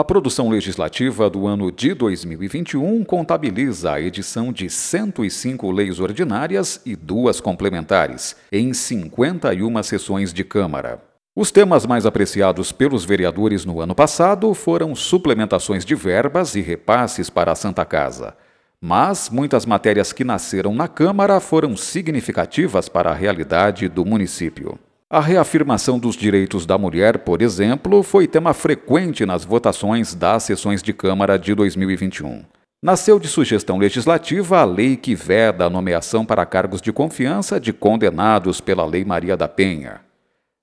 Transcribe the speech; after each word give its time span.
A 0.00 0.04
produção 0.04 0.48
legislativa 0.48 1.28
do 1.28 1.46
ano 1.46 1.70
de 1.70 1.92
2021 1.92 3.04
contabiliza 3.04 3.92
a 3.92 4.00
edição 4.00 4.50
de 4.50 4.70
105 4.70 5.70
leis 5.70 6.00
ordinárias 6.00 6.80
e 6.86 6.96
duas 6.96 7.38
complementares, 7.38 8.34
em 8.50 8.72
51 8.72 9.82
sessões 9.82 10.32
de 10.32 10.42
Câmara. 10.42 11.02
Os 11.36 11.50
temas 11.50 11.84
mais 11.84 12.06
apreciados 12.06 12.72
pelos 12.72 13.04
vereadores 13.04 13.66
no 13.66 13.78
ano 13.78 13.94
passado 13.94 14.54
foram 14.54 14.94
suplementações 14.94 15.84
de 15.84 15.94
verbas 15.94 16.54
e 16.54 16.62
repasses 16.62 17.28
para 17.28 17.52
a 17.52 17.54
Santa 17.54 17.84
Casa. 17.84 18.34
Mas 18.80 19.28
muitas 19.28 19.66
matérias 19.66 20.14
que 20.14 20.24
nasceram 20.24 20.74
na 20.74 20.88
Câmara 20.88 21.40
foram 21.40 21.76
significativas 21.76 22.88
para 22.88 23.10
a 23.10 23.14
realidade 23.14 23.86
do 23.86 24.06
município. 24.06 24.78
A 25.12 25.18
reafirmação 25.18 25.98
dos 25.98 26.14
direitos 26.14 26.64
da 26.64 26.78
mulher, 26.78 27.18
por 27.18 27.42
exemplo, 27.42 28.00
foi 28.00 28.28
tema 28.28 28.54
frequente 28.54 29.26
nas 29.26 29.44
votações 29.44 30.14
das 30.14 30.44
sessões 30.44 30.84
de 30.84 30.92
Câmara 30.92 31.36
de 31.36 31.52
2021. 31.52 32.44
Nasceu 32.80 33.18
de 33.18 33.26
sugestão 33.26 33.76
legislativa 33.76 34.60
a 34.60 34.64
lei 34.64 34.96
que 34.96 35.16
veda 35.16 35.64
a 35.64 35.70
nomeação 35.70 36.24
para 36.24 36.46
cargos 36.46 36.80
de 36.80 36.92
confiança 36.92 37.58
de 37.58 37.72
condenados 37.72 38.60
pela 38.60 38.86
Lei 38.86 39.04
Maria 39.04 39.36
da 39.36 39.48
Penha. 39.48 40.00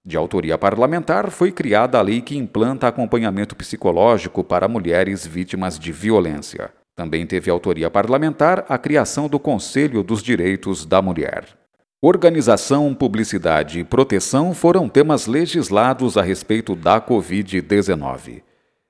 De 0.05 0.15
autoria 0.15 0.57
parlamentar, 0.57 1.29
foi 1.29 1.51
criada 1.51 1.99
a 1.99 2.01
lei 2.01 2.21
que 2.21 2.37
implanta 2.37 2.87
acompanhamento 2.87 3.53
psicológico 3.53 4.45
para 4.45 4.69
mulheres 4.69 5.27
vítimas 5.27 5.77
de 5.77 5.91
violência. 5.91 6.69
Também 6.95 7.27
teve 7.27 7.51
autoria 7.51 7.89
parlamentar 7.89 8.65
a 8.69 8.77
criação 8.77 9.27
do 9.27 9.39
Conselho 9.39 10.01
dos 10.03 10.23
Direitos 10.23 10.85
da 10.85 11.01
Mulher. 11.01 11.66
Organização, 11.99 12.93
publicidade 12.93 13.79
e 13.79 13.83
proteção 13.83 14.53
foram 14.53 14.87
temas 14.87 15.25
legislados 15.25 16.15
a 16.15 16.21
respeito 16.21 16.75
da 16.75 17.01
Covid-19. 17.01 18.43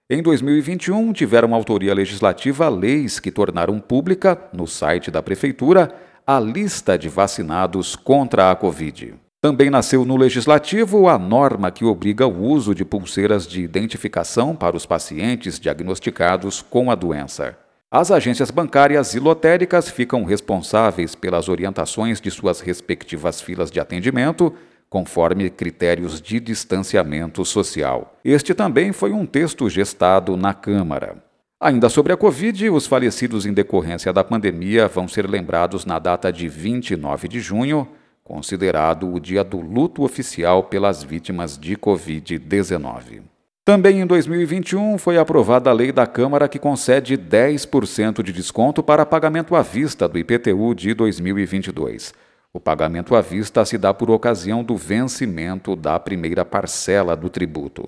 Em 0.09 0.21
2021, 0.21 1.13
tiveram 1.13 1.55
autoria 1.55 1.93
legislativa 1.93 2.67
leis 2.67 3.17
que 3.17 3.31
tornaram 3.31 3.79
pública, 3.79 4.37
no 4.51 4.67
site 4.67 5.09
da 5.09 5.23
Prefeitura, 5.23 5.95
a 6.25 6.37
lista 6.37 6.97
de 6.97 7.07
vacinados 7.07 7.95
contra 7.95 8.51
a 8.51 8.55
Covid. 8.57 9.13
Também 9.39 9.69
nasceu 9.69 10.03
no 10.03 10.17
Legislativo 10.17 11.07
a 11.07 11.17
norma 11.17 11.71
que 11.71 11.85
obriga 11.85 12.27
o 12.27 12.43
uso 12.43 12.75
de 12.75 12.83
pulseiras 12.83 13.47
de 13.47 13.61
identificação 13.61 14.53
para 14.53 14.75
os 14.75 14.85
pacientes 14.85 15.57
diagnosticados 15.57 16.61
com 16.61 16.91
a 16.91 16.95
doença. 16.95 17.57
As 17.89 18.11
agências 18.11 18.51
bancárias 18.51 19.13
e 19.13 19.19
lotéricas 19.19 19.89
ficam 19.89 20.25
responsáveis 20.25 21.15
pelas 21.15 21.47
orientações 21.47 22.19
de 22.19 22.29
suas 22.29 22.59
respectivas 22.59 23.39
filas 23.39 23.71
de 23.71 23.79
atendimento, 23.79 24.53
conforme 24.89 25.49
critérios 25.49 26.21
de 26.21 26.37
distanciamento 26.41 27.45
social. 27.45 28.17
Este 28.25 28.53
também 28.53 28.91
foi 28.91 29.13
um 29.13 29.25
texto 29.25 29.69
gestado 29.69 30.35
na 30.35 30.53
Câmara. 30.53 31.23
Ainda 31.61 31.87
sobre 31.87 32.11
a 32.11 32.17
Covid, 32.17 32.69
os 32.69 32.85
falecidos 32.85 33.45
em 33.45 33.53
decorrência 33.53 34.11
da 34.11 34.21
pandemia 34.21 34.89
vão 34.89 35.07
ser 35.07 35.25
lembrados 35.25 35.85
na 35.85 35.97
data 35.97 36.31
de 36.31 36.49
29 36.49 37.29
de 37.29 37.39
junho, 37.39 37.87
considerado 38.21 39.13
o 39.13 39.17
dia 39.17 39.45
do 39.45 39.61
luto 39.61 40.03
oficial 40.03 40.61
pelas 40.61 41.03
vítimas 41.03 41.57
de 41.57 41.77
Covid-19. 41.77 43.36
Também 43.67 43.99
em 43.99 44.05
2021 44.05 44.97
foi 44.97 45.17
aprovada 45.17 45.69
a 45.69 45.73
lei 45.73 45.91
da 45.91 46.07
Câmara 46.07 46.47
que 46.47 46.57
concede 46.57 47.17
10% 47.17 48.23
de 48.23 48.31
desconto 48.31 48.81
para 48.81 49.05
pagamento 49.05 49.57
à 49.57 49.61
vista 49.61 50.07
do 50.07 50.17
IPTU 50.17 50.73
de 50.73 50.93
2022. 50.93 52.13
O 52.53 52.61
pagamento 52.61 53.13
à 53.13 53.19
vista 53.19 53.65
se 53.65 53.77
dá 53.77 53.93
por 53.93 54.09
ocasião 54.09 54.63
do 54.63 54.77
vencimento 54.77 55.75
da 55.75 55.99
primeira 55.99 56.45
parcela 56.45 57.13
do 57.13 57.29
tributo. 57.29 57.83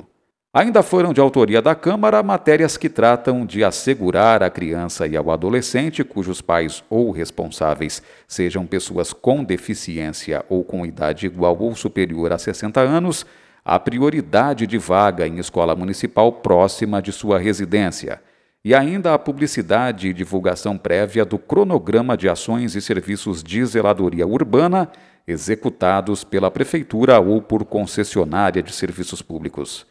Ainda 0.54 0.84
foram 0.84 1.14
de 1.14 1.22
autoria 1.22 1.62
da 1.62 1.74
Câmara 1.74 2.22
matérias 2.22 2.76
que 2.76 2.90
tratam 2.90 3.46
de 3.46 3.64
assegurar 3.64 4.44
à 4.44 4.50
criança 4.50 5.08
e 5.08 5.16
ao 5.16 5.32
adolescente 5.32 6.04
cujos 6.04 6.42
pais 6.42 6.84
ou 6.90 7.10
responsáveis 7.10 8.04
sejam 8.28 8.66
pessoas 8.66 9.14
com 9.14 9.46
deficiência 9.46 10.44
ou 10.50 10.62
com 10.62 10.86
idade 10.86 11.26
igual 11.26 11.58
ou 11.58 11.74
superior 11.74 12.34
a 12.34 12.38
60 12.38 12.82
anos 12.82 13.26
a 13.70 13.80
prioridade 13.80 14.66
de 14.66 14.80
vaga 14.80 15.28
em 15.28 15.38
escola 15.38 15.76
municipal 15.76 16.32
próxima 16.32 17.00
de 17.00 17.12
sua 17.12 17.38
residência 17.38 18.20
e 18.66 18.74
ainda 18.74 19.14
a 19.14 19.20
publicidade 19.20 20.08
e 20.08 20.14
divulgação 20.14 20.76
prévia 20.76 21.24
do 21.24 21.38
cronograma 21.38 22.18
de 22.18 22.28
ações 22.28 22.74
e 22.74 22.82
serviços 22.82 23.44
de 23.44 23.64
zeladoria 23.64 24.26
urbana 24.26 24.90
executados 25.28 26.24
pela 26.24 26.50
Prefeitura 26.50 27.20
ou 27.20 27.44
por 27.44 27.64
concessionária 27.64 28.64
de 28.64 28.74
serviços 28.74 29.22
públicos. 29.22 29.86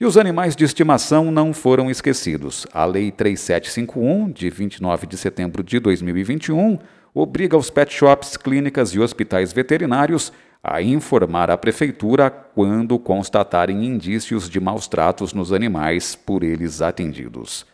E 0.00 0.06
os 0.06 0.16
animais 0.16 0.54
de 0.54 0.64
estimação 0.64 1.32
não 1.32 1.52
foram 1.52 1.90
esquecidos. 1.90 2.64
A 2.72 2.84
Lei 2.84 3.10
3751, 3.10 4.30
de 4.30 4.48
29 4.48 5.08
de 5.08 5.16
setembro 5.16 5.64
de 5.64 5.80
2021, 5.80 6.78
obriga 7.12 7.56
os 7.56 7.68
pet 7.68 7.92
shops, 7.92 8.36
clínicas 8.36 8.90
e 8.90 9.00
hospitais 9.00 9.52
veterinários 9.52 10.32
a 10.64 10.80
informar 10.80 11.50
a 11.50 11.58
Prefeitura 11.58 12.30
quando 12.30 12.98
constatarem 12.98 13.84
indícios 13.84 14.48
de 14.48 14.58
maus 14.58 14.88
tratos 14.88 15.34
nos 15.34 15.52
animais 15.52 16.16
por 16.16 16.42
eles 16.42 16.80
atendidos. 16.80 17.66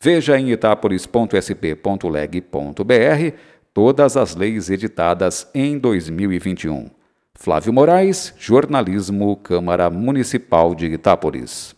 Veja 0.00 0.38
em 0.38 0.52
itapolis.sp.leg.br 0.52 3.36
todas 3.74 4.16
as 4.16 4.36
leis 4.36 4.70
editadas 4.70 5.50
em 5.52 5.76
2021. 5.76 6.88
Flávio 7.34 7.72
Moraes, 7.72 8.32
Jornalismo, 8.38 9.34
Câmara 9.36 9.90
Municipal 9.90 10.76
de 10.76 10.86
Itápolis. 10.86 11.77